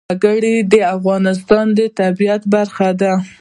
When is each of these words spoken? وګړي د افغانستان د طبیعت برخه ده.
وګړي 0.09 0.55
د 0.71 0.75
افغانستان 0.95 1.65
د 1.77 1.79
طبیعت 1.99 2.41
برخه 2.53 2.89
ده. 3.01 3.13